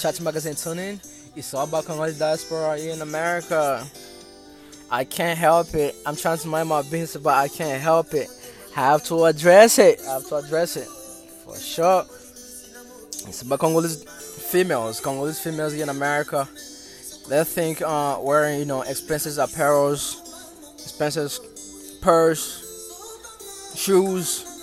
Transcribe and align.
Chat 0.00 0.20
Magazine 0.20 0.54
tune 0.54 0.78
in. 0.78 1.00
It's 1.36 1.52
all 1.54 1.64
about 1.64 1.86
Congolese 1.86 2.18
diaspora 2.18 2.76
here 2.78 2.92
in 2.92 3.02
America. 3.02 3.84
I 4.90 5.04
can't 5.04 5.38
help 5.38 5.74
it. 5.74 5.94
I'm 6.06 6.16
trying 6.16 6.38
to 6.38 6.48
mind 6.48 6.68
my 6.68 6.82
business, 6.82 7.16
but 7.16 7.34
I 7.34 7.48
can't 7.48 7.80
help 7.80 8.14
it. 8.14 8.28
Have 8.74 9.04
to 9.04 9.24
address 9.24 9.78
it. 9.78 10.00
Have 10.06 10.26
to 10.28 10.36
address 10.36 10.76
it. 10.76 10.86
For 11.44 11.56
sure. 11.56 12.04
It's 13.26 13.42
about 13.42 13.60
Congolese 13.60 14.04
females. 14.50 15.00
Congolese 15.00 15.40
females 15.40 15.72
here 15.72 15.84
in 15.84 15.88
America. 15.88 16.48
They 17.28 17.42
think 17.44 17.80
uh, 17.82 18.18
wearing, 18.20 18.58
you 18.58 18.66
know, 18.66 18.82
expensive 18.82 19.32
apparels, 19.32 20.20
expensive 20.74 21.32
purse, 22.02 23.72
shoes. 23.74 24.53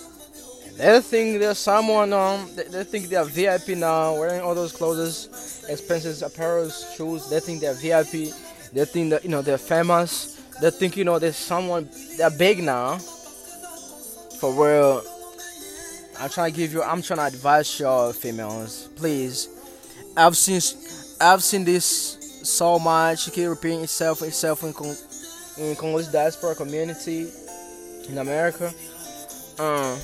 They 0.81 0.99
think 0.99 1.39
there's 1.39 1.59
someone 1.59 2.11
um 2.11 2.49
they, 2.55 2.63
they 2.63 2.83
think 2.83 3.05
they're 3.07 3.23
VIP 3.23 3.77
now, 3.77 4.15
wearing 4.15 4.41
all 4.41 4.55
those 4.55 4.71
clothes, 4.71 5.27
expensive 5.69 6.23
apparel, 6.23 6.71
shoes. 6.71 7.29
They 7.29 7.39
think 7.39 7.61
they're 7.61 7.75
VIP. 7.75 8.33
They 8.73 8.85
think 8.85 9.11
that 9.11 9.23
you 9.23 9.29
know 9.29 9.43
they're 9.43 9.59
famous. 9.59 10.41
They 10.59 10.71
think 10.71 10.97
you 10.97 11.03
know 11.03 11.19
there's 11.19 11.35
someone 11.35 11.87
they're 12.17 12.31
big 12.31 12.63
now. 12.63 12.97
For 14.39 14.51
real. 14.51 15.03
I'm 16.19 16.31
trying 16.31 16.51
to 16.51 16.57
give 16.57 16.73
you. 16.73 16.81
I'm 16.81 17.03
trying 17.03 17.19
to 17.19 17.25
advise 17.37 17.79
y'all 17.79 18.11
females, 18.11 18.89
please. 18.95 19.49
I've 20.17 20.35
seen 20.35 20.61
I've 21.21 21.43
seen 21.43 21.63
this 21.63 22.41
so 22.41 22.79
much. 22.79 23.31
Keep 23.31 23.49
repeating 23.49 23.81
itself 23.81 24.23
itself 24.23 24.63
in 24.63 24.73
Cong- 24.73 24.97
in 25.59 25.75
Congolese 25.75 26.07
diaspora 26.07 26.55
community 26.55 27.27
in 28.09 28.17
America. 28.17 28.73
Um, 29.59 29.99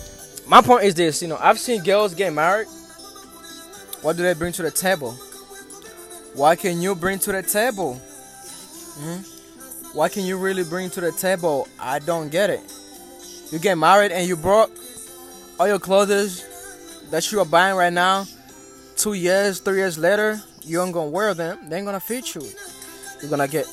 my 0.48 0.62
point 0.62 0.84
is 0.84 0.96
this: 0.96 1.22
you 1.22 1.28
know, 1.28 1.38
I've 1.40 1.60
seen 1.60 1.84
girls 1.84 2.14
get 2.14 2.34
married. 2.34 2.68
What 4.02 4.16
do 4.18 4.24
they 4.24 4.34
bring 4.34 4.54
to 4.54 4.62
the 4.62 4.72
table? 4.72 5.14
What 6.36 6.60
can 6.60 6.82
you 6.82 6.94
bring 6.96 7.20
to 7.20 7.32
the 7.32 7.42
table? 7.42 7.96
Hmm? 7.96 9.22
What 9.98 10.12
can 10.12 10.24
you 10.24 10.38
really 10.38 10.64
bring 10.64 10.90
to 10.92 11.02
the 11.02 11.12
table? 11.12 11.68
I 11.80 12.00
don't 12.00 12.30
get 12.30 12.50
it. 12.50 12.62
You 13.52 13.60
get 13.60 13.78
married 13.78 14.12
and 14.12 14.28
you 14.28 14.36
brought 14.36 14.70
all 15.60 15.68
your 15.68 15.80
clothes 15.80 16.46
that 17.10 17.32
you 17.32 17.40
are 17.40 17.46
buying 17.46 17.76
right 17.76 17.92
now. 17.92 18.26
Two 18.96 19.14
years, 19.14 19.60
three 19.60 19.78
years 19.78 19.98
later, 19.98 20.40
you 20.64 20.82
ain't 20.82 20.94
gonna 20.94 21.10
wear 21.10 21.34
them. 21.34 21.70
They 21.70 21.78
ain't 21.78 21.86
gonna 21.86 22.00
fit 22.00 22.36
you. 22.36 22.44
You're 23.22 23.30
gonna 23.30 23.48
get, 23.48 23.66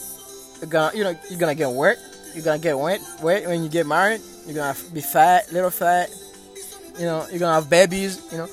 you're 0.60 0.70
gonna, 0.70 0.96
you 0.96 1.04
know, 1.04 1.18
you're 1.28 1.38
gonna 1.38 1.54
get 1.54 1.70
wet. 1.70 1.98
You're 2.34 2.44
gonna 2.44 2.58
get 2.58 2.78
wet, 2.78 3.00
wet 3.22 3.46
when 3.46 3.62
you 3.62 3.68
get 3.68 3.86
married. 3.86 4.20
You're 4.46 4.54
gonna 4.56 4.76
be 4.92 5.00
fat, 5.00 5.52
little 5.52 5.70
fat. 5.70 6.08
You 6.98 7.06
know, 7.06 7.26
you're 7.30 7.40
gonna 7.40 7.54
have 7.54 7.68
babies. 7.68 8.22
You 8.30 8.38
know, 8.38 8.48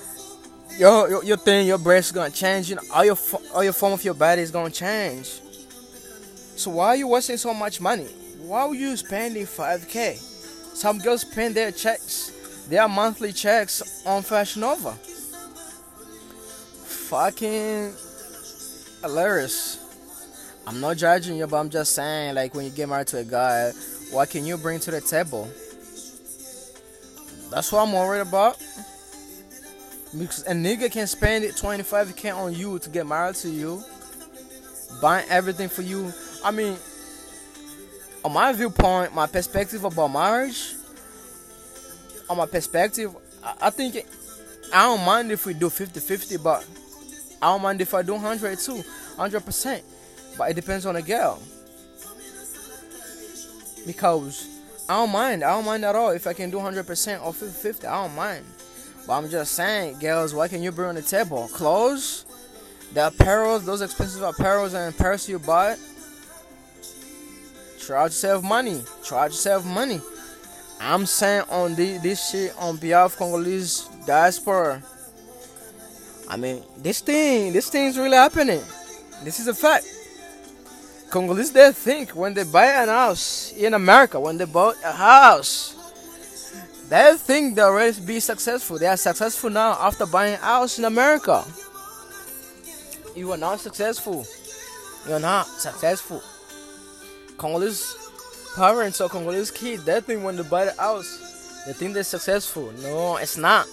your 0.77 1.09
your, 1.09 1.23
your 1.23 1.37
thing, 1.37 1.67
your 1.67 1.77
breast 1.77 2.07
is 2.07 2.11
gonna 2.11 2.31
change. 2.31 2.69
You 2.69 2.75
know, 2.75 2.81
all 2.93 3.05
your 3.05 3.17
all 3.53 3.63
your 3.63 3.73
form 3.73 3.93
of 3.93 4.03
your 4.03 4.13
body 4.13 4.41
is 4.41 4.51
gonna 4.51 4.69
change. 4.71 5.41
So 6.55 6.71
why 6.71 6.87
are 6.87 6.95
you 6.95 7.07
wasting 7.07 7.37
so 7.37 7.53
much 7.53 7.81
money? 7.81 8.05
Why 8.41 8.61
are 8.61 8.75
you 8.75 8.95
spending 8.97 9.45
5k? 9.45 10.17
Some 10.75 10.99
girls 10.99 11.21
spend 11.21 11.55
their 11.55 11.71
checks, 11.71 12.65
their 12.69 12.87
monthly 12.87 13.33
checks 13.33 14.05
on 14.05 14.23
Fashion 14.23 14.61
Nova. 14.61 14.93
Fucking 17.09 17.93
hilarious. 19.01 19.79
I'm 20.65 20.79
not 20.79 20.97
judging 20.97 21.37
you, 21.37 21.47
but 21.47 21.57
I'm 21.57 21.69
just 21.69 21.93
saying, 21.93 22.35
like, 22.35 22.53
when 22.53 22.65
you 22.65 22.71
get 22.71 22.87
married 22.87 23.07
to 23.07 23.17
a 23.17 23.23
guy, 23.23 23.71
what 24.11 24.29
can 24.29 24.45
you 24.45 24.57
bring 24.57 24.79
to 24.81 24.91
the 24.91 25.01
table? 25.01 25.49
That's 27.51 27.69
what 27.71 27.85
I'm 27.85 27.93
worried 27.93 28.21
about. 28.21 28.57
Because 30.17 30.45
a 30.47 30.53
nigga 30.53 30.89
can 30.91 31.05
spend 31.05 31.43
it 31.43 31.55
25k 31.55 32.35
on 32.35 32.53
you 32.53 32.79
to 32.79 32.89
get 32.89 33.05
married 33.05 33.35
to 33.35 33.49
you, 33.49 33.83
buying 35.01 35.27
everything 35.29 35.67
for 35.67 35.81
you. 35.81 36.11
I 36.43 36.51
mean, 36.51 36.77
on 38.23 38.33
my 38.33 38.53
viewpoint, 38.53 39.13
my 39.13 39.27
perspective 39.27 39.83
about 39.83 40.07
marriage, 40.07 40.75
on 42.29 42.37
my 42.37 42.45
perspective, 42.45 43.15
I, 43.43 43.55
I 43.63 43.69
think 43.69 43.97
I 44.73 44.83
don't 44.83 45.05
mind 45.05 45.31
if 45.31 45.45
we 45.45 45.53
do 45.53 45.69
50 45.69 45.99
50, 45.99 46.37
but 46.37 46.65
I 47.41 47.47
don't 47.47 47.61
mind 47.61 47.81
if 47.81 47.93
I 47.93 48.01
do 48.01 48.13
100 48.13 48.59
too, 48.59 48.83
100%. 49.17 49.81
But 50.37 50.51
it 50.51 50.53
depends 50.53 50.85
on 50.85 50.95
the 50.95 51.01
girl. 51.01 51.41
Because 53.85 54.47
I 54.91 54.95
don't 54.95 55.11
mind, 55.11 55.41
I 55.41 55.51
don't 55.51 55.63
mind 55.63 55.85
at 55.85 55.95
all 55.95 56.09
if 56.09 56.27
I 56.27 56.33
can 56.33 56.49
do 56.49 56.57
100% 56.57 57.25
or 57.25 57.33
50 57.33 57.61
50, 57.61 57.87
I 57.87 58.03
don't 58.03 58.13
mind. 58.13 58.45
But 59.07 59.13
I'm 59.13 59.29
just 59.29 59.53
saying, 59.53 59.99
girls, 59.99 60.33
what 60.33 60.49
can 60.49 60.61
you 60.61 60.69
bring 60.73 60.89
on 60.89 60.95
the 60.95 61.01
table? 61.01 61.47
Clothes, 61.47 62.25
the 62.93 63.07
apparel, 63.07 63.57
those 63.59 63.81
expensive 63.81 64.21
apparels 64.21 64.73
and 64.73 64.93
purse 64.97 65.29
you 65.29 65.39
bought. 65.39 65.77
Try 67.79 68.09
to 68.09 68.13
save 68.13 68.43
money. 68.43 68.81
Try 69.01 69.29
to 69.29 69.33
save 69.33 69.63
money. 69.63 70.01
I'm 70.81 71.05
saying 71.05 71.45
on 71.49 71.75
the, 71.75 71.97
this 71.99 72.29
shit 72.29 72.53
on 72.59 72.75
behalf 72.75 73.13
of 73.13 73.17
Congolese 73.17 73.87
diaspora. 74.05 74.83
I 76.27 76.35
mean, 76.35 76.63
this 76.75 76.99
thing, 76.99 77.53
this 77.53 77.69
thing's 77.69 77.97
really 77.97 78.17
happening. 78.17 78.61
This 79.23 79.39
is 79.39 79.47
a 79.47 79.53
fact. 79.53 79.85
Congolese, 81.11 81.51
they 81.51 81.71
think 81.73 82.11
when 82.11 82.33
they 82.33 82.43
buy 82.43 82.67
an 82.67 82.87
house 82.87 83.51
in 83.57 83.73
America, 83.73 84.19
when 84.19 84.37
they 84.37 84.45
bought 84.45 84.75
a 84.83 84.93
house, 84.93 85.75
they 86.89 87.15
think 87.17 87.55
they'll 87.55 87.93
be 88.05 88.19
successful. 88.19 88.79
They 88.79 88.87
are 88.87 88.97
successful 88.97 89.49
now 89.49 89.73
after 89.73 90.05
buying 90.05 90.35
a 90.35 90.37
house 90.37 90.79
in 90.79 90.85
America. 90.85 91.43
You 93.15 93.31
are 93.33 93.37
not 93.37 93.59
successful. 93.59 94.25
You 95.07 95.15
are 95.15 95.19
not 95.19 95.47
successful. 95.47 96.21
Congolese 97.37 97.95
parents 98.55 99.01
or 99.01 99.09
Congolese 99.09 99.51
kids, 99.51 99.83
they 99.83 99.99
think 100.01 100.23
when 100.23 100.37
they 100.37 100.43
buy 100.43 100.65
the 100.65 100.73
house, 100.73 101.63
they 101.65 101.73
think 101.73 101.93
they're 101.93 102.03
successful. 102.03 102.71
No, 102.81 103.17
it's 103.17 103.37
not. 103.37 103.67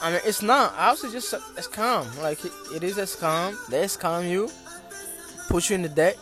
I 0.00 0.12
mean, 0.12 0.20
it's 0.24 0.42
not. 0.42 0.74
House 0.74 1.04
is 1.04 1.12
just 1.12 1.32
a, 1.32 1.38
scam. 1.60 2.22
Like 2.22 2.38
it 2.74 2.82
is 2.82 2.98
a 2.98 3.02
scam. 3.02 3.54
They 3.68 3.84
scam 3.84 4.30
you, 4.30 4.48
put 5.48 5.68
you 5.68 5.74
in 5.74 5.82
the 5.82 5.88
debt. 5.88 6.16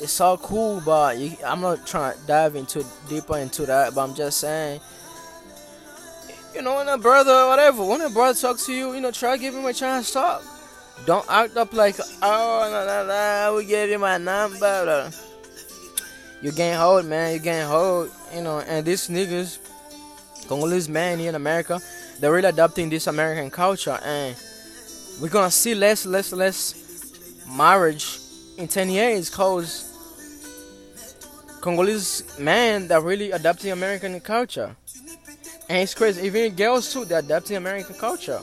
It's 0.00 0.20
all 0.20 0.36
cool, 0.36 0.82
but 0.84 1.18
you, 1.18 1.36
I'm 1.46 1.60
not 1.60 1.86
trying 1.86 2.18
to 2.18 2.26
dive 2.26 2.56
into 2.56 2.84
deeper 3.08 3.38
into 3.38 3.64
that. 3.66 3.94
But 3.94 4.02
I'm 4.02 4.14
just 4.14 4.38
saying, 4.38 4.80
you 6.54 6.62
know, 6.62 6.76
when 6.76 6.88
a 6.88 6.98
brother, 6.98 7.48
whatever, 7.48 7.84
when 7.84 8.00
a 8.00 8.10
brother 8.10 8.38
talks 8.38 8.66
to 8.66 8.72
you, 8.72 8.94
you 8.94 9.00
know, 9.00 9.10
try 9.10 9.36
give 9.36 9.54
him 9.54 9.64
a 9.64 9.72
chance 9.72 10.08
to 10.08 10.14
talk. 10.14 10.42
Don't 11.06 11.26
act 11.28 11.56
up 11.56 11.72
like, 11.72 11.96
oh, 12.22 12.68
no, 12.70 12.86
no, 12.86 13.06
no, 13.06 13.56
we 13.56 13.64
gave 13.64 13.90
you 13.90 13.98
my 13.98 14.18
number. 14.18 15.10
You 16.40 16.52
gain 16.52 16.76
hold, 16.76 17.06
man. 17.06 17.32
You 17.32 17.38
gain 17.38 17.66
hold, 17.66 18.10
you 18.34 18.42
know. 18.42 18.60
And 18.60 18.84
these 18.84 19.08
niggas, 19.08 19.58
Congolese 20.46 20.88
man 20.88 21.18
here 21.18 21.30
in 21.30 21.34
America, 21.34 21.80
they're 22.20 22.32
really 22.32 22.48
adopting 22.48 22.90
this 22.90 23.06
American 23.06 23.50
culture, 23.50 23.98
and 24.04 24.36
we're 25.20 25.28
gonna 25.28 25.50
see 25.50 25.74
less, 25.74 26.04
less, 26.04 26.32
less 26.32 26.74
marriage 27.48 28.18
in 28.56 28.68
10 28.68 28.90
years 28.90 29.30
because 29.30 29.90
Congolese 31.60 32.38
men 32.38 32.88
that 32.88 33.02
really 33.02 33.30
adopting 33.30 33.72
American 33.72 34.20
culture. 34.20 34.76
And 35.68 35.78
it's 35.78 35.94
crazy, 35.94 36.26
even 36.26 36.54
girls 36.54 36.92
too, 36.92 37.04
they're 37.04 37.20
adopting 37.20 37.56
American 37.56 37.94
culture. 37.94 38.40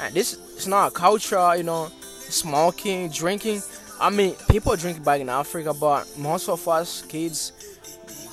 And 0.00 0.14
this 0.14 0.34
is 0.34 0.66
not 0.66 0.92
a 0.92 0.94
culture, 0.94 1.56
you 1.56 1.64
know, 1.64 1.88
smoking, 2.10 3.10
drinking. 3.10 3.60
I 4.00 4.08
mean, 4.08 4.34
people 4.48 4.76
drink 4.76 5.04
back 5.04 5.20
in 5.20 5.28
Africa, 5.28 5.74
but 5.74 6.06
most 6.16 6.48
of 6.48 6.66
us 6.68 7.02
kids, 7.02 7.52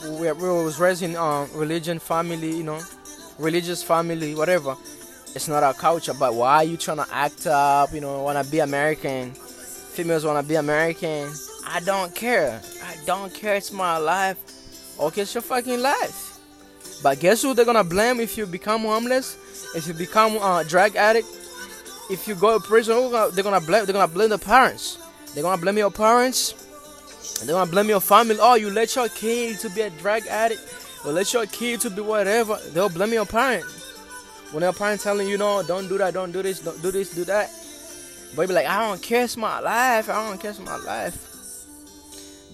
we, 0.04 0.32
we 0.32 0.50
was 0.50 0.80
raised 0.80 1.02
in 1.02 1.16
um, 1.16 1.50
religion, 1.56 2.00
family, 2.00 2.56
you 2.56 2.64
know, 2.64 2.80
religious 3.40 3.82
family, 3.82 4.36
whatever. 4.36 4.76
It's 5.36 5.48
not 5.48 5.64
our 5.64 5.74
culture, 5.74 6.14
but 6.14 6.36
why 6.36 6.58
are 6.58 6.64
you 6.64 6.78
trying 6.78 6.98
to 6.98 7.08
act 7.12 7.48
up, 7.48 7.92
you 7.92 8.01
know, 8.01 8.24
want 8.24 8.44
to 8.44 8.50
be 8.51 8.60
American? 8.60 9.34
Females 9.98 10.24
want 10.24 10.40
to 10.40 10.48
be 10.48 10.54
American. 10.54 11.28
I 11.66 11.80
don't 11.80 12.14
care. 12.14 12.62
I 12.84 12.96
don't 13.08 13.34
care. 13.34 13.56
It's 13.56 13.72
my 13.72 13.98
life. 13.98 14.38
Okay, 15.00 15.22
it's 15.24 15.34
your 15.34 15.42
fucking 15.42 15.82
life. 15.82 16.38
But 17.02 17.20
guess 17.20 17.42
who 17.42 17.56
they're 17.56 17.66
gonna 17.66 17.84
blame 17.84 18.20
if 18.20 18.38
you 18.38 18.46
become 18.46 18.82
homeless? 18.82 19.40
If 19.76 19.88
you 19.88 19.96
become 19.96 20.36
a 20.36 20.40
uh, 20.40 20.64
drug 20.66 20.96
addict? 20.96 21.28
If 22.12 22.28
you 22.28 22.36
go 22.36 22.60
to 22.60 22.64
prison, 22.64 23.10
they're 23.34 23.44
gonna 23.44 23.60
blame. 23.60 23.86
They're 23.86 23.94
gonna 23.94 24.08
blame 24.08 24.30
the 24.30 24.38
parents. 24.38 25.00
They're 25.34 25.42
gonna 25.42 25.60
blame 25.60 25.80
your 25.80 25.90
parents. 25.90 26.54
They're 27.44 27.56
gonna 27.56 27.72
blame 27.72 27.90
your 27.90 28.00
family. 28.00 28.38
Oh, 28.40 28.54
you 28.54 28.70
let 28.70 28.96
your 28.96 29.10
kid 29.10 29.58
to 29.62 29.70
be 29.72 29.82
a 29.82 29.90
drug 29.90 30.28
addict, 30.28 30.62
or 31.06 31.12
let 31.12 31.34
your 31.34 31.48
kid 31.48 31.82
to 31.82 31.90
be 31.90 32.02
whatever. 32.02 32.60
They'll 32.72 32.90
blame 32.90 33.14
your 33.14 33.26
parents. 33.26 33.98
When 34.52 34.62
your 34.62 34.74
parents 34.74 35.04
telling 35.04 35.28
you, 35.28 35.40
no, 35.40 35.64
don't 35.64 35.88
do 35.88 35.98
that, 35.98 36.14
don't 36.14 36.32
do 36.32 36.44
this, 36.44 36.60
don't 36.60 36.80
do 36.84 36.92
this, 36.92 37.16
do 37.16 37.24
that. 37.26 37.50
But 38.35 38.47
be 38.47 38.53
like, 38.53 38.68
I 38.68 38.88
don't 38.88 39.01
care, 39.01 39.24
it's 39.24 39.38
my 39.38 39.59
life. 39.59 40.09
I 40.09 40.29
don't 40.29 40.39
care, 40.39 40.51
it's 40.51 40.59
my 40.59 40.77
life. 40.77 41.24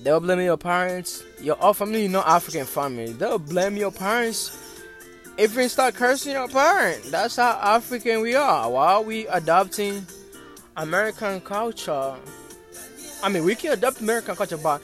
They'll 0.03 0.19
blame 0.19 0.41
your 0.41 0.57
parents. 0.57 1.23
Your 1.41 1.55
all 1.55 1.73
family, 1.73 2.07
no 2.07 2.21
African 2.21 2.65
family. 2.65 3.13
They'll 3.13 3.39
blame 3.39 3.77
your 3.77 3.91
parents 3.91 4.59
if 5.37 5.55
you 5.55 5.67
start 5.67 5.95
cursing 5.95 6.33
your 6.33 6.47
parent. 6.47 7.03
That's 7.05 7.37
how 7.37 7.59
African 7.61 8.21
we 8.21 8.35
are. 8.35 8.69
Why 8.69 8.93
are 8.93 9.01
we 9.01 9.27
adopting 9.27 10.05
American 10.77 11.39
culture. 11.41 12.15
I 13.21 13.29
mean, 13.29 13.43
we 13.43 13.55
can 13.55 13.73
adopt 13.73 14.01
American 14.01 14.35
culture, 14.35 14.57
but 14.57 14.81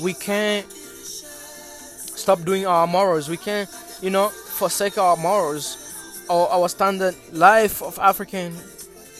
we 0.00 0.14
can't 0.14 0.70
stop 0.70 2.42
doing 2.44 2.66
our 2.66 2.86
morals. 2.86 3.28
We 3.28 3.36
can't, 3.36 3.68
you 4.00 4.10
know, 4.10 4.28
forsake 4.28 4.98
our 4.98 5.16
morals 5.16 5.78
or 6.28 6.48
our 6.50 6.68
standard 6.68 7.16
life 7.32 7.82
of 7.82 7.98
African 7.98 8.54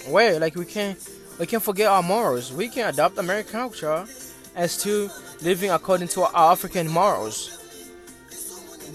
way. 0.08 0.38
Like 0.38 0.54
we 0.54 0.64
can't, 0.64 0.98
we 1.38 1.46
can't 1.46 1.62
forget 1.62 1.88
our 1.88 2.02
morals. 2.02 2.52
We 2.52 2.68
can 2.68 2.88
adopt 2.88 3.18
American 3.18 3.52
culture 3.52 4.06
as 4.54 4.82
to 4.82 5.10
living 5.42 5.70
according 5.70 6.08
to 6.08 6.22
our 6.22 6.52
African 6.52 6.88
morals. 6.88 7.58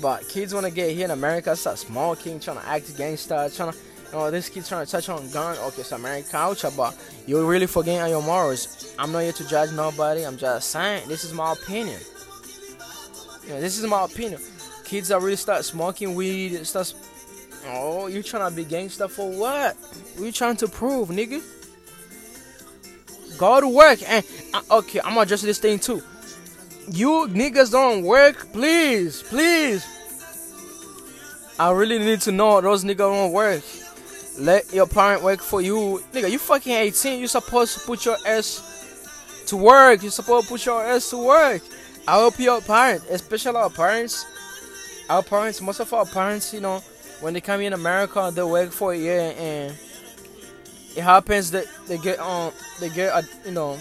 But 0.02 0.28
kids 0.30 0.54
want 0.54 0.66
to 0.66 0.72
get 0.72 0.92
here 0.92 1.06
in 1.06 1.12
America, 1.12 1.56
start 1.56 1.80
smoking, 1.80 2.40
trying 2.40 2.58
to 2.58 2.68
act 2.68 2.96
gangster, 2.98 3.50
trying 3.54 3.72
to 3.72 3.78
oh, 4.14 4.32
this 4.32 4.50
kid's 4.50 4.70
trying 4.70 4.86
to 4.86 4.92
touch 4.92 5.10
on 5.10 5.30
gun. 5.32 5.58
Okay, 5.58 5.82
it's 5.82 5.92
American 5.92 6.30
culture, 6.30 6.72
but 6.76 6.96
you're 7.26 7.46
really 7.46 7.68
forgetting 7.68 8.10
your 8.10 8.22
morals. 8.22 8.94
I'm 8.98 9.12
not 9.12 9.20
here 9.20 9.34
to 9.34 9.48
judge 9.48 9.72
nobody. 9.72 10.24
I'm 10.26 10.38
just 10.38 10.70
saying 10.70 11.08
this 11.08 11.24
is 11.24 11.34
my 11.34 11.54
opinion. 11.54 12.00
Yeah, 13.48 13.60
this 13.60 13.78
is 13.78 13.86
my 13.86 14.06
opinion. 14.06 14.42
Kids 14.84 15.10
that 15.10 15.22
really 15.22 15.36
start 15.36 15.66
smoking 15.66 16.16
weed, 16.16 16.66
start. 16.66 16.94
Oh, 17.66 18.08
you 18.08 18.24
trying 18.24 18.50
to 18.50 18.56
be 18.56 18.64
gangster 18.64 19.08
for 19.08 19.30
what? 19.30 19.76
What 20.16 20.26
you 20.26 20.32
trying 20.32 20.56
to 20.58 20.68
prove, 20.68 21.10
nigga? 21.10 21.42
Go 23.38 23.62
to 23.62 23.68
work 23.68 24.00
and 24.08 24.26
uh, 24.54 24.62
okay, 24.72 25.00
I'm 25.00 25.10
gonna 25.10 25.22
address 25.22 25.42
this 25.42 25.60
thing 25.60 25.80
too. 25.80 26.02
You 26.90 27.28
niggas 27.30 27.72
don't 27.72 28.04
work, 28.04 28.52
please, 28.54 29.22
please. 29.24 29.86
I 31.60 31.72
really 31.72 32.00
need 32.00 32.22
to 32.22 32.32
know 32.32 32.62
those 32.62 32.84
niggas 32.84 32.98
don't 32.98 33.32
work. 33.32 33.64
Let 34.40 34.72
your 34.72 34.88
parent 34.88 35.24
work 35.24 35.42
for 35.42 35.62
you. 35.62 36.04
Nigga, 36.14 36.30
you 36.30 36.38
fucking 36.38 36.72
18. 36.72 37.20
You 37.20 37.28
supposed 37.28 37.80
to 37.80 37.86
put 37.86 38.06
your 38.06 38.18
ass 38.26 39.44
to 39.48 39.58
work. 39.58 40.04
You 40.04 40.12
supposed 40.12 40.48
to 40.48 40.54
put 40.54 40.66
your 40.66 40.84
ass 40.84 41.10
to 41.10 41.18
work. 41.18 41.62
I 42.08 42.14
hope 42.14 42.40
your 42.40 42.62
parents, 42.62 43.06
especially 43.10 43.56
our 43.58 43.70
parents, 43.70 44.26
our 45.10 45.24
parents, 45.24 45.60
most 45.60 45.80
of 45.80 45.92
our 45.94 46.06
parents, 46.06 46.54
you 46.54 46.62
know, 46.62 46.82
when 47.22 47.34
they 47.34 47.42
come 47.42 47.62
in 47.62 47.74
America, 47.74 48.32
they 48.34 48.44
work 48.44 48.72
for 48.72 48.94
a 48.94 48.98
year 48.98 49.34
and 49.38 49.76
it 50.96 51.04
happens 51.04 51.52
that 51.52 51.66
they 51.88 51.98
get 51.98 52.20
um 52.20 52.52
they 52.80 52.90
get 52.90 53.24
you 53.46 53.52
know 53.52 53.78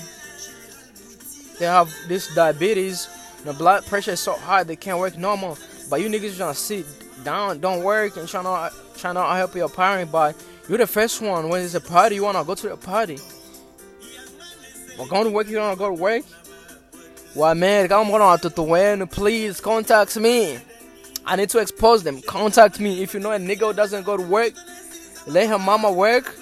they 1.59 1.65
have 1.67 1.95
this 2.09 2.35
diabetes, 2.35 3.09
the 3.45 3.53
blood 3.53 3.87
pressure 3.87 4.13
is 4.13 4.21
so 4.21 4.35
high 4.35 4.63
they 4.63 4.77
can't 4.77 4.99
work 4.99 5.17
normal. 5.17 5.57
But 5.89 6.01
you 6.01 6.09
niggas 6.09 6.37
trying 6.37 6.53
to 6.53 6.59
sit 6.59 6.85
down, 7.25 7.61
don't 7.61 7.83
work, 7.83 8.17
and 8.17 8.29
trying 8.29 8.45
to 8.45 8.75
trying 8.99 9.15
to 9.15 9.23
help 9.23 9.55
your 9.55 9.69
parent. 9.69 10.13
But 10.13 10.37
you're 10.69 10.79
the 10.79 10.87
first 10.87 11.23
one 11.23 11.49
when 11.49 11.63
it's 11.63 11.75
a 11.75 11.81
party, 11.81 12.17
you 12.17 12.25
wanna 12.25 12.45
go 12.45 12.55
to 12.55 12.69
the 12.69 12.77
party. 12.77 13.19
But 14.99 15.09
going 15.09 15.25
to 15.25 15.31
work, 15.31 15.49
you 15.49 15.59
wanna 15.59 15.77
go 15.77 15.89
to 15.89 16.03
work. 16.03 16.25
Well, 17.35 17.55
man, 17.55 17.89
come 17.89 18.11
on 18.11 18.39
to 18.39 18.63
win. 18.63 19.07
Please 19.09 19.61
contact 19.61 20.17
me. 20.17 20.59
I 21.27 21.37
need 21.37 21.49
to 21.51 21.59
expose 21.59 22.03
them. 22.05 22.23
Contact 22.23 22.79
me 22.79 23.03
if 23.03 23.13
you 23.13 23.21
know 23.21 23.33
a 23.33 23.39
nigga 23.39 23.75
doesn't 23.75 24.05
go 24.05 24.17
to 24.17 24.23
work. 24.23 24.53
Let 25.27 25.49
her 25.49 25.59
mama 25.59 25.91
work. 25.91 26.35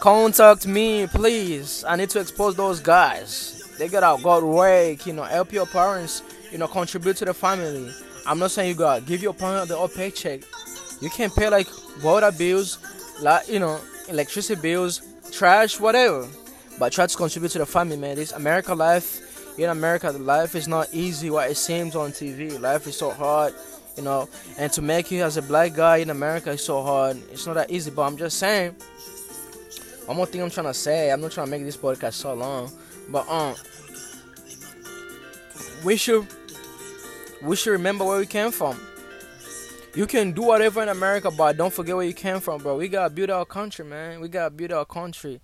Contact 0.00 0.66
me, 0.66 1.06
please. 1.06 1.84
I 1.86 1.96
need 1.96 2.10
to 2.10 2.20
expose 2.20 2.56
those 2.56 2.80
guys. 2.80 3.74
They 3.78 3.88
gotta 3.88 4.20
go 4.22 4.40
to 4.40 4.46
work. 4.46 5.06
You 5.06 5.12
know, 5.12 5.22
help 5.22 5.52
your 5.52 5.66
parents. 5.66 6.22
You 6.50 6.58
know, 6.58 6.66
contribute 6.66 7.16
to 7.18 7.24
the 7.24 7.34
family. 7.34 7.92
I'm 8.26 8.38
not 8.38 8.50
saying 8.50 8.70
you 8.70 8.74
gotta 8.74 9.00
give 9.00 9.22
your 9.22 9.34
parents 9.34 9.68
the 9.68 9.76
whole 9.76 9.88
paycheck. 9.88 10.40
You 11.00 11.10
can 11.10 11.30
pay 11.30 11.48
like 11.48 11.68
water 12.02 12.32
bills, 12.32 12.78
like 13.20 13.48
you 13.48 13.60
know, 13.60 13.80
electricity 14.08 14.60
bills, 14.60 15.02
trash, 15.30 15.78
whatever. 15.78 16.26
But 16.78 16.92
try 16.92 17.06
to 17.06 17.16
contribute 17.16 17.50
to 17.52 17.58
the 17.58 17.66
family, 17.66 17.96
man. 17.96 18.16
This 18.16 18.32
America 18.32 18.74
life, 18.74 19.58
in 19.58 19.70
America, 19.70 20.10
life 20.10 20.56
is 20.56 20.66
not 20.66 20.88
easy 20.92 21.30
what 21.30 21.50
it 21.50 21.56
seems 21.56 21.94
on 21.94 22.10
TV. 22.10 22.60
Life 22.60 22.86
is 22.88 22.96
so 22.96 23.10
hard, 23.10 23.54
you 23.96 24.02
know. 24.02 24.28
And 24.58 24.72
to 24.72 24.82
make 24.82 25.10
it 25.12 25.20
as 25.20 25.36
a 25.36 25.42
black 25.42 25.74
guy 25.74 25.98
in 25.98 26.10
America 26.10 26.50
is 26.50 26.64
so 26.64 26.82
hard. 26.82 27.16
It's 27.30 27.46
not 27.46 27.54
that 27.54 27.70
easy. 27.70 27.90
But 27.90 28.02
I'm 28.02 28.16
just 28.16 28.38
saying. 28.38 28.76
One 30.06 30.18
more 30.18 30.26
thing 30.26 30.42
I'm 30.42 30.50
trying 30.50 30.66
to 30.66 30.74
say. 30.74 31.10
I'm 31.10 31.20
not 31.22 31.32
trying 31.32 31.46
to 31.46 31.50
make 31.50 31.64
this 31.64 31.78
podcast 31.78 32.12
so 32.14 32.34
long, 32.34 32.70
but 33.08 33.26
um, 33.26 33.54
we 35.82 35.96
should 35.96 36.26
we 37.42 37.56
should 37.56 37.70
remember 37.70 38.04
where 38.04 38.18
we 38.18 38.26
came 38.26 38.50
from. 38.50 38.78
You 39.94 40.06
can 40.06 40.32
do 40.32 40.42
whatever 40.42 40.82
in 40.82 40.88
America, 40.88 41.30
but 41.30 41.56
don't 41.56 41.72
forget 41.72 41.94
where 41.94 42.04
you 42.04 42.12
came 42.12 42.40
from, 42.40 42.60
bro. 42.60 42.76
We 42.76 42.88
gotta 42.88 43.14
build 43.14 43.30
our 43.30 43.46
country, 43.46 43.84
man. 43.84 44.20
We 44.20 44.28
gotta 44.28 44.50
build 44.50 44.72
our 44.72 44.84
country. 44.84 45.40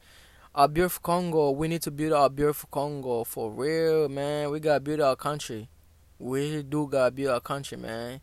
Our 0.54 0.66
beautiful 0.66 1.00
Congo. 1.02 1.52
We 1.52 1.68
need 1.68 1.82
to 1.82 1.90
build 1.90 2.12
our 2.12 2.28
beautiful 2.28 2.68
Congo 2.70 3.24
for 3.24 3.50
real, 3.50 4.08
man. 4.08 4.50
We 4.50 4.60
gotta 4.60 4.80
build 4.80 5.00
our 5.00 5.16
country. 5.16 5.68
We 6.18 6.62
do 6.64 6.86
gotta 6.86 7.12
build 7.12 7.30
our 7.30 7.40
country, 7.40 7.78
man. 7.78 8.20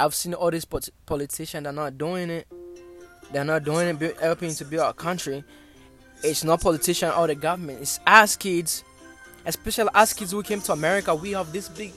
I've 0.00 0.14
seen 0.14 0.32
all 0.32 0.50
these 0.50 0.64
politicians 0.64 1.66
are 1.66 1.72
not 1.72 1.98
doing 1.98 2.30
it. 2.30 2.46
They're 3.32 3.44
not 3.44 3.64
doing 3.64 3.86
it, 4.00 4.16
helping 4.18 4.54
to 4.54 4.64
build 4.64 4.82
our 4.82 4.94
country. 4.94 5.44
It's 6.24 6.42
not 6.42 6.62
politician 6.62 7.10
or 7.10 7.26
the 7.26 7.34
government. 7.34 7.82
It's 7.82 8.00
us 8.06 8.34
kids, 8.34 8.82
especially 9.44 9.90
us 9.94 10.14
kids 10.14 10.32
who 10.32 10.42
came 10.42 10.62
to 10.62 10.72
America. 10.72 11.14
We 11.14 11.32
have 11.32 11.52
this 11.52 11.68
big 11.68 11.92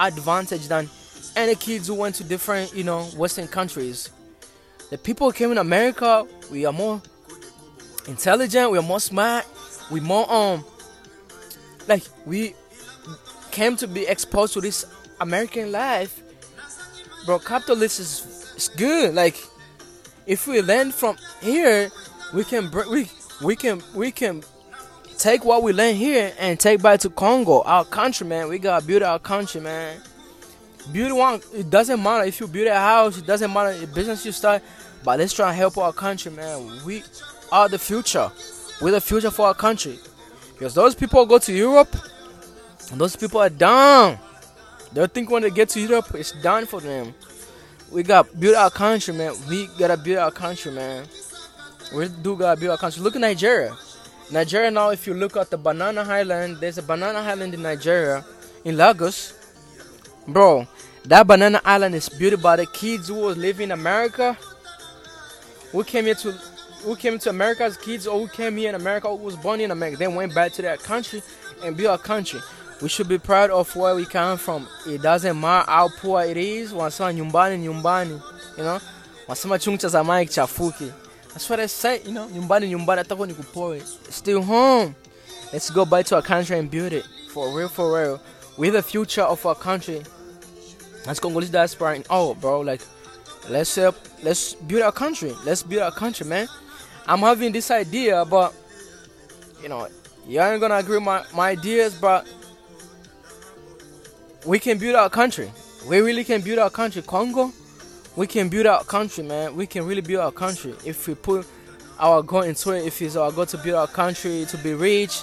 advantage 0.00 0.66
than 0.66 0.90
any 1.36 1.54
kids 1.54 1.86
who 1.86 1.94
went 1.94 2.16
to 2.16 2.24
different, 2.24 2.74
you 2.74 2.82
know, 2.82 3.04
Western 3.16 3.46
countries. 3.46 4.10
The 4.90 4.98
people 4.98 5.30
came 5.30 5.52
in 5.52 5.58
America, 5.58 6.26
we 6.50 6.66
are 6.66 6.72
more 6.72 7.00
intelligent, 8.08 8.72
we 8.72 8.78
are 8.78 8.82
more 8.82 9.00
smart, 9.00 9.46
we 9.92 10.00
more 10.00 10.30
um 10.30 10.64
like 11.86 12.02
we 12.26 12.54
came 13.52 13.76
to 13.76 13.86
be 13.86 14.06
exposed 14.08 14.54
to 14.54 14.60
this 14.60 14.84
American 15.20 15.70
life. 15.70 16.23
Bro, 17.26 17.40
capitalism 17.40 18.02
is, 18.02 18.54
is 18.56 18.68
good. 18.68 19.14
Like 19.14 19.36
if 20.26 20.46
we 20.46 20.60
learn 20.62 20.92
from 20.92 21.16
here, 21.40 21.90
we 22.32 22.44
can 22.44 22.70
we 22.90 23.08
we 23.42 23.56
can 23.56 23.82
we 23.94 24.10
can 24.10 24.42
take 25.18 25.44
what 25.44 25.62
we 25.62 25.72
learn 25.72 25.94
here 25.94 26.32
and 26.38 26.58
take 26.58 26.82
back 26.82 27.00
to 27.00 27.10
Congo, 27.10 27.62
our 27.62 27.84
country, 27.84 28.26
man. 28.26 28.48
We 28.48 28.58
gotta 28.58 28.84
build 28.84 29.02
our 29.02 29.18
country, 29.18 29.60
man. 29.60 30.00
Build 30.92 31.16
one. 31.16 31.40
It 31.54 31.70
doesn't 31.70 32.02
matter 32.02 32.24
if 32.24 32.40
you 32.40 32.46
build 32.46 32.68
a 32.68 32.74
house. 32.78 33.18
It 33.18 33.26
doesn't 33.26 33.52
matter 33.52 33.78
the 33.78 33.86
business 33.86 34.24
you 34.26 34.32
start. 34.32 34.62
But 35.02 35.18
let's 35.18 35.32
try 35.32 35.48
and 35.48 35.56
help 35.56 35.78
our 35.78 35.92
country, 35.92 36.30
man. 36.32 36.84
We 36.84 37.02
are 37.52 37.68
the 37.68 37.78
future. 37.78 38.30
We're 38.80 38.90
the 38.90 39.00
future 39.00 39.30
for 39.30 39.46
our 39.46 39.54
country. 39.54 39.98
Because 40.52 40.74
those 40.74 40.94
people 40.94 41.24
go 41.26 41.38
to 41.38 41.52
Europe, 41.52 41.94
those 42.92 43.16
people 43.16 43.40
are 43.40 43.50
down. 43.50 44.18
They 44.94 45.06
think 45.08 45.28
when 45.28 45.42
they 45.42 45.50
get 45.50 45.68
to 45.70 45.80
Europe, 45.80 46.14
it's 46.14 46.30
done 46.40 46.66
for 46.66 46.80
them. 46.80 47.12
We 47.90 48.04
got 48.04 48.38
build 48.38 48.54
our 48.54 48.70
country, 48.70 49.12
man. 49.12 49.34
We 49.48 49.68
gotta 49.78 49.96
build 49.96 50.18
our 50.18 50.30
country, 50.30 50.72
man. 50.72 51.06
We 51.94 52.08
do 52.08 52.36
gotta 52.36 52.58
build 52.58 52.70
our 52.70 52.78
country. 52.78 53.02
Look 53.02 53.16
at 53.16 53.20
Nigeria. 53.20 53.76
Nigeria 54.30 54.70
now, 54.70 54.90
if 54.90 55.06
you 55.06 55.14
look 55.14 55.36
at 55.36 55.50
the 55.50 55.58
Banana 55.58 56.02
Island, 56.02 56.58
there's 56.60 56.78
a 56.78 56.82
Banana 56.82 57.18
Island 57.18 57.54
in 57.54 57.62
Nigeria, 57.62 58.24
in 58.64 58.76
Lagos. 58.76 59.34
Bro, 60.26 60.66
that 61.04 61.26
Banana 61.26 61.60
Island 61.64 61.94
is 61.94 62.08
built 62.08 62.40
by 62.40 62.56
the 62.56 62.66
kids 62.66 63.08
who 63.08 63.14
was 63.16 63.36
living 63.36 63.64
in 63.64 63.72
America. 63.72 64.38
We 65.72 65.84
came 65.84 66.06
here 66.06 66.14
to, 66.14 66.32
who 66.84 66.96
came 66.96 67.18
to 67.18 67.30
America 67.30 67.64
as 67.64 67.76
kids, 67.76 68.06
or 68.06 68.18
who 68.18 68.28
came 68.28 68.56
here 68.56 68.68
in 68.70 68.76
America, 68.76 69.08
who 69.08 69.16
was 69.16 69.36
born 69.36 69.60
in 69.60 69.70
America, 69.72 69.98
then 69.98 70.14
went 70.14 70.34
back 70.34 70.52
to 70.52 70.62
their 70.62 70.76
country 70.76 71.20
and 71.62 71.76
built 71.76 72.00
a 72.00 72.02
country. 72.02 72.40
We 72.82 72.88
should 72.88 73.08
be 73.08 73.18
proud 73.18 73.50
of 73.50 73.74
where 73.76 73.94
we 73.94 74.04
come 74.04 74.36
from. 74.36 74.66
It 74.86 75.02
doesn't 75.02 75.40
matter 75.40 75.70
how 75.70 75.88
poor 75.88 76.22
it 76.24 76.36
is. 76.36 76.72
Wanasema 76.72 77.12
nyumbani 77.12 77.58
nyumbani, 77.58 78.20
you 78.58 78.64
know. 78.64 78.80
Wanasema 79.28 79.58
chungu 79.58 79.78
cha 79.78 79.88
zamani 79.88 80.26
kichafuki. 80.26 80.92
That's 81.28 81.48
what 81.50 81.60
I 81.60 81.66
say, 81.66 82.00
you 82.04 82.12
know. 82.12 82.28
Nyumbani 82.28 82.68
nyumbani 82.68 82.98
hata 82.98 83.16
kwa 83.16 83.26
nikupoe. 83.26 83.82
Still 84.10 84.42
home. 84.42 84.94
Let's 85.52 85.70
go 85.72 85.84
back 85.84 86.06
to 86.06 86.16
our 86.16 86.22
country 86.22 86.58
and 86.58 86.70
build 86.70 86.92
it. 86.92 87.04
For 87.32 87.56
real, 87.56 87.68
for 87.68 87.92
real. 88.00 88.20
We're 88.58 88.72
the 88.72 88.82
future 88.82 89.22
of 89.22 89.44
our 89.46 89.54
country. 89.56 90.02
Let's 91.06 91.20
Congolese 91.20 91.50
diaspora 91.50 91.94
and 91.94 92.06
all, 92.08 92.34
bro. 92.34 92.60
Like, 92.60 92.82
let's 93.48 93.74
help. 93.74 93.96
Let's 94.22 94.54
build 94.54 94.82
our 94.82 94.92
country. 94.92 95.32
Let's 95.44 95.62
build 95.62 95.82
our 95.82 95.92
country, 95.92 96.26
man. 96.26 96.48
I'm 97.06 97.20
having 97.20 97.52
this 97.52 97.70
idea, 97.70 98.24
but 98.24 98.54
you 99.62 99.68
know, 99.68 99.86
you 100.26 100.40
ain't 100.40 100.60
gonna 100.60 100.76
agree 100.76 100.96
with 100.96 101.04
my, 101.04 101.22
my 101.34 101.50
ideas, 101.50 101.94
but 102.00 102.26
we 104.44 104.58
can 104.58 104.78
build 104.78 104.94
our 104.94 105.10
country. 105.10 105.50
We 105.88 106.00
really 106.00 106.24
can 106.24 106.40
build 106.40 106.58
our 106.58 106.70
country. 106.70 107.02
Congo, 107.02 107.52
we 108.16 108.26
can 108.26 108.48
build 108.48 108.66
our 108.66 108.84
country, 108.84 109.24
man. 109.24 109.56
We 109.56 109.66
can 109.66 109.86
really 109.86 110.00
build 110.00 110.20
our 110.20 110.32
country 110.32 110.74
if 110.84 111.06
we 111.08 111.14
put 111.14 111.46
our 111.98 112.22
goal 112.22 112.42
into 112.42 112.72
it. 112.72 112.86
If 112.86 113.00
it's 113.02 113.16
our 113.16 113.32
goal 113.32 113.46
to 113.46 113.58
build 113.58 113.76
our 113.76 113.86
country, 113.86 114.46
to 114.48 114.58
be 114.58 114.74
rich, 114.74 115.20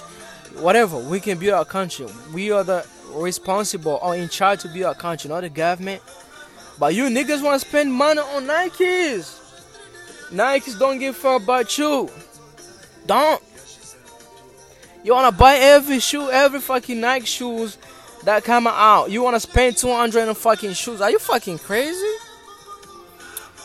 whatever, 0.58 0.98
we 0.98 1.20
can 1.20 1.38
build 1.38 1.54
our 1.54 1.64
country. 1.64 2.06
We 2.32 2.50
are 2.50 2.64
the 2.64 2.86
responsible 3.14 3.98
or 4.02 4.16
in 4.16 4.28
charge 4.28 4.62
to 4.62 4.68
build 4.68 4.84
our 4.84 4.94
country, 4.94 5.28
not 5.28 5.42
the 5.42 5.50
government. 5.50 6.02
But 6.78 6.94
you 6.94 7.04
niggas 7.04 7.42
want 7.42 7.60
to 7.60 7.68
spend 7.68 7.92
money 7.92 8.20
on 8.20 8.46
Nikes. 8.46 9.38
Nikes 10.30 10.78
don't 10.78 10.98
give 10.98 11.14
a 11.14 11.18
fuck 11.18 11.42
about 11.42 11.78
you. 11.78 12.08
Don't. 13.06 13.42
You 15.04 15.12
wanna 15.12 15.32
buy 15.32 15.56
every 15.56 15.98
shoe, 15.98 16.30
every 16.30 16.60
fucking 16.60 17.00
Nike 17.00 17.26
shoes 17.26 17.76
that 18.24 18.44
come 18.44 18.66
out. 18.66 19.10
You 19.10 19.22
wanna 19.22 19.40
spend 19.40 19.76
200 19.76 20.28
on 20.28 20.34
fucking 20.34 20.74
shoes. 20.74 21.00
Are 21.00 21.10
you 21.10 21.18
fucking 21.18 21.58
crazy? 21.58 22.14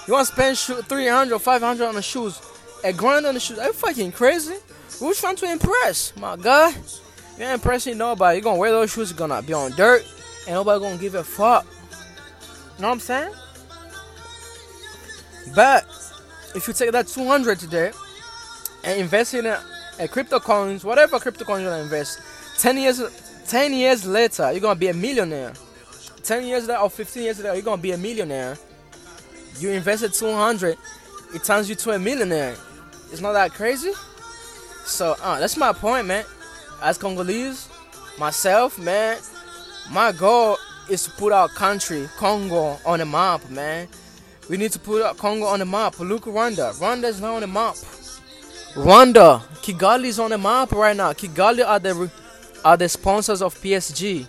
You 0.07 0.13
wanna 0.13 0.25
spend 0.25 0.57
300 0.57 1.39
500 1.39 1.87
on 1.87 1.95
the 1.95 2.01
shoes? 2.01 2.41
A 2.83 2.93
grand 2.93 3.25
on 3.25 3.33
the 3.33 3.39
shoes? 3.39 3.59
Are 3.59 3.67
you 3.67 3.73
fucking 3.73 4.11
crazy? 4.13 4.55
Who's 4.99 5.19
trying 5.19 5.35
to 5.37 5.51
impress? 5.51 6.15
My 6.17 6.35
God. 6.35 6.73
You 7.37 7.43
ain't 7.43 7.53
impressing 7.53 7.97
nobody. 7.97 8.37
You're 8.37 8.43
gonna 8.43 8.57
wear 8.57 8.71
those 8.71 8.91
shoes, 8.91 9.11
you're 9.11 9.17
gonna 9.17 9.41
be 9.41 9.53
on 9.53 9.71
dirt, 9.71 10.03
and 10.47 10.55
nobody 10.55 10.79
gonna 10.79 10.97
give 10.97 11.15
a 11.15 11.23
fuck. 11.23 11.65
You 12.77 12.81
know 12.81 12.87
what 12.87 12.93
I'm 12.93 12.99
saying? 12.99 13.33
But 15.55 15.85
if 16.55 16.67
you 16.67 16.73
take 16.73 16.91
that 16.91 17.07
200 17.07 17.59
today 17.59 17.91
and 18.83 18.99
invest 18.99 19.33
in 19.35 19.45
a, 19.45 19.61
a 19.99 20.07
crypto 20.07 20.39
coins, 20.39 20.83
whatever 20.83 21.19
crypto 21.19 21.45
coins 21.45 21.61
you 21.61 21.69
wanna 21.69 21.83
invest, 21.83 22.19
10 22.57 22.77
years 22.77 23.01
10 23.47 23.73
years 23.73 24.05
later, 24.05 24.51
you're 24.51 24.61
gonna 24.61 24.79
be 24.79 24.89
a 24.89 24.93
millionaire. 24.93 25.53
10 26.23 26.45
years 26.45 26.67
later 26.67 26.81
or 26.81 26.89
15 26.89 27.23
years 27.23 27.39
later, 27.39 27.53
you're 27.53 27.63
gonna 27.63 27.81
be 27.81 27.91
a 27.91 27.97
millionaire. 27.97 28.57
You 29.59 29.71
invested 29.71 30.13
200, 30.13 30.77
it 31.33 31.43
turns 31.43 31.69
you 31.69 31.75
to 31.75 31.91
a 31.91 31.99
millionaire. 31.99 32.55
It's 33.11 33.21
not 33.21 33.33
that 33.33 33.51
crazy. 33.53 33.93
So, 34.85 35.15
uh, 35.21 35.39
that's 35.39 35.57
my 35.57 35.73
point, 35.73 36.07
man. 36.07 36.25
As 36.81 36.97
Congolese, 36.97 37.69
myself, 38.19 38.77
man, 38.77 39.17
my 39.91 40.11
goal 40.11 40.57
is 40.89 41.03
to 41.03 41.11
put 41.11 41.31
our 41.31 41.47
country, 41.47 42.07
Congo, 42.17 42.77
on 42.85 42.99
the 42.99 43.05
map, 43.05 43.49
man. 43.49 43.87
We 44.49 44.57
need 44.57 44.71
to 44.73 44.79
put 44.79 45.17
Congo 45.17 45.45
on 45.45 45.59
the 45.59 45.65
map. 45.65 45.99
Look, 45.99 46.25
Rwanda. 46.25 46.73
Rwanda 46.79 47.05
is 47.05 47.19
not 47.19 47.35
on 47.35 47.41
the 47.41 47.47
map. 47.47 47.75
Rwanda, 48.73 49.41
Kigali 49.61 50.05
is 50.05 50.19
on 50.19 50.31
the 50.31 50.37
map 50.37 50.71
right 50.71 50.95
now. 50.95 51.11
Kigali 51.11 51.65
are 51.65 51.79
the 51.79 52.09
are 52.63 52.77
the 52.77 52.89
sponsors 52.89 53.41
of 53.41 53.55
PSG. 53.55 54.27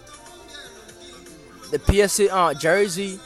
The 1.70 1.78
PSG 1.78 2.28
uh, 2.30 2.54
jersey. 2.54 3.18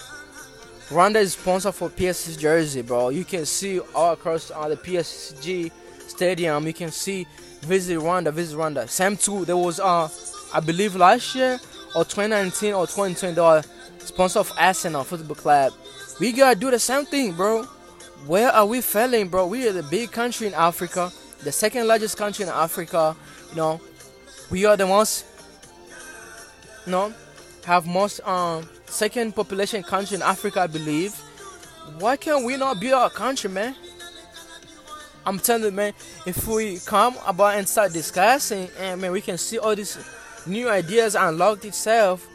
Rwanda 0.88 1.16
is 1.16 1.32
sponsor 1.32 1.72
for 1.72 1.88
PSG 1.88 2.38
jersey, 2.38 2.82
bro. 2.82 3.08
You 3.08 3.24
can 3.24 3.46
see 3.46 3.80
all 3.94 4.12
across 4.12 4.50
uh, 4.50 4.68
the 4.68 4.76
PSG 4.76 5.70
stadium. 6.06 6.66
You 6.66 6.74
can 6.74 6.90
see 6.90 7.26
visit 7.62 7.98
Rwanda, 7.98 8.32
visit 8.32 8.56
Rwanda. 8.56 8.88
Same 8.88 9.16
too. 9.16 9.44
There 9.44 9.56
was 9.56 9.80
uh, 9.80 10.08
I 10.52 10.60
believe 10.60 10.96
last 10.96 11.34
year 11.34 11.58
or 11.94 12.04
2019 12.04 12.74
or 12.74 12.86
2020, 12.86 13.34
they 13.34 13.40
were 13.40 13.62
sponsor 13.98 14.40
of 14.40 14.52
Arsenal 14.58 15.04
Football 15.04 15.36
Club. 15.36 15.72
We 16.20 16.32
gotta 16.32 16.58
do 16.58 16.70
the 16.70 16.78
same 16.78 17.04
thing, 17.06 17.32
bro. 17.32 17.64
Where 18.26 18.50
are 18.50 18.66
we 18.66 18.80
failing, 18.80 19.28
bro? 19.28 19.46
We 19.46 19.66
are 19.68 19.72
the 19.72 19.82
big 19.82 20.12
country 20.12 20.46
in 20.46 20.54
Africa, 20.54 21.10
the 21.42 21.52
second 21.52 21.86
largest 21.86 22.16
country 22.16 22.44
in 22.44 22.50
Africa. 22.50 23.16
You 23.50 23.56
know, 23.56 23.80
we 24.50 24.64
are 24.64 24.76
the 24.76 24.86
most, 24.86 25.24
know, 26.86 27.12
have 27.64 27.86
most 27.86 28.20
um 28.26 28.68
second 28.86 29.34
population 29.34 29.82
country 29.82 30.16
in 30.16 30.22
Africa, 30.22 30.62
I 30.62 30.66
believe. 30.66 31.14
Why 31.98 32.16
can't 32.16 32.44
we 32.44 32.56
not 32.56 32.80
build 32.80 32.94
our 32.94 33.10
country, 33.10 33.50
man? 33.50 33.74
I'm 35.24 35.38
telling 35.38 35.64
you, 35.64 35.70
man, 35.70 35.92
if 36.26 36.46
we 36.48 36.78
come 36.80 37.16
about 37.26 37.56
and 37.56 37.68
start 37.68 37.92
discussing, 37.92 38.68
and 38.78 39.00
man, 39.00 39.12
we 39.12 39.20
can 39.20 39.38
see 39.38 39.58
all 39.58 39.74
these 39.74 39.96
new 40.46 40.68
ideas 40.68 41.14
unlocked 41.14 41.64
itself, 41.64 42.26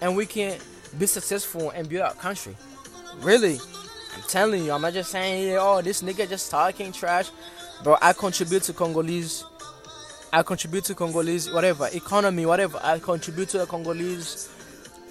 and 0.00 0.14
we 0.16 0.26
can 0.26 0.58
be 0.98 1.06
successful 1.06 1.70
and 1.70 1.88
build 1.88 2.02
our 2.02 2.14
country. 2.14 2.54
Really, 3.20 3.58
I'm 4.14 4.22
telling 4.28 4.64
you, 4.64 4.72
I'm 4.72 4.82
not 4.82 4.92
just 4.92 5.10
saying, 5.10 5.56
oh, 5.58 5.80
this 5.80 6.02
nigga 6.02 6.28
just 6.28 6.50
talking 6.50 6.92
trash, 6.92 7.30
bro. 7.82 7.96
I 8.02 8.12
contribute 8.12 8.62
to 8.64 8.72
Congolese. 8.72 9.44
I 10.34 10.42
contribute 10.42 10.82
to 10.86 10.96
Congolese, 10.96 11.48
whatever 11.52 11.88
economy, 11.92 12.44
whatever. 12.44 12.80
I 12.82 12.98
contribute 12.98 13.50
to 13.50 13.58
the 13.58 13.66
Congolese 13.66 14.48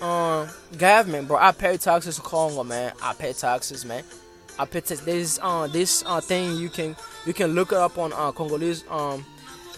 uh, 0.02 0.46
government, 0.78 1.30
bro. 1.30 1.38
I 1.38 1.54
pay 1.54 1.78
taxes 1.78 2.18
to 2.18 2.22
Congo, 2.22 2.66
man. 2.66 2.92
I 3.02 3.14
pay 3.14 3.32
taxes, 3.32 3.86
man. 3.86 4.04
I 4.60 4.66
pay 4.66 4.82
taxes. 4.82 5.00
There's 5.00 5.40
uh 5.42 5.68
this 5.68 6.04
uh 6.06 6.20
thing 6.20 6.58
you 6.58 6.68
can 6.68 6.98
you 7.26 7.34
can 7.34 7.54
look 7.54 7.72
it 7.72 7.78
up 7.78 7.98
on 7.98 8.12
uh 8.12 8.34
Congolese 8.34 8.84
um 8.90 9.26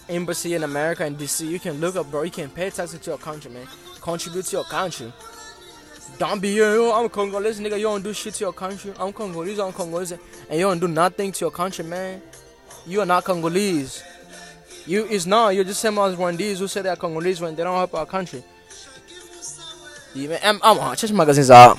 embassy 0.10 0.56
in 0.56 0.64
America 0.64 1.06
in 1.06 1.16
DC. 1.16 1.48
You 1.48 1.60
can 1.60 1.80
look 1.80 1.96
up, 1.96 2.10
bro. 2.10 2.24
You 2.24 2.32
can 2.32 2.50
pay 2.50 2.72
taxes 2.72 3.00
to 3.02 3.12
your 3.12 3.20
country, 3.20 3.52
man. 3.52 3.68
Contribute 4.02 4.46
to 4.46 4.52
your 4.56 4.66
country. 4.66 5.14
Don't 6.18 6.42
be 6.42 6.50
yo, 6.56 6.92
I'm 6.92 7.08
Congolese, 7.08 7.60
nigga. 7.60 7.78
You 7.78 7.84
don't 7.84 8.04
do 8.04 8.14
shit 8.14 8.34
to 8.34 8.46
your 8.46 8.54
country. 8.54 8.94
I'm 9.00 9.14
Congolese, 9.14 9.60
I'm 9.60 9.74
Congolese, 9.74 10.14
and 10.14 10.60
you 10.60 10.66
don't 10.66 10.80
do 10.80 10.88
nothing 10.88 11.32
to 11.34 11.46
your 11.46 11.52
country, 11.52 11.86
man. 11.86 12.20
You 12.88 13.02
are 13.02 13.06
not 13.06 13.26
Congolese. 13.26 14.04
You 14.88 15.06
is 15.06 15.26
not. 15.26 15.50
You're 15.56 15.64
just 15.64 15.82
same 15.82 15.98
as 15.98 16.16
Rwandese 16.16 16.60
who 16.60 16.68
say 16.68 16.82
they're 16.82 16.96
Congolese 16.96 17.42
when 17.42 17.56
they 17.56 17.64
don't 17.64 17.76
help 17.76 17.94
our 17.96 18.06
country. 18.06 18.44
Even 20.14 20.40
I'm, 20.44 20.60
I'm 20.64 20.80
on. 20.80 20.96
Check 20.96 21.12
magazines 21.12 21.52
out. 21.52 21.78